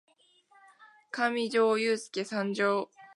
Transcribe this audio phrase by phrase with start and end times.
[1.11, 2.89] かみじょーゆーすーけ参上！